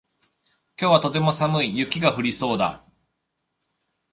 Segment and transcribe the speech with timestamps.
[0.81, 1.77] 今日はとても寒い。
[1.77, 2.83] 雪が降りそうだ。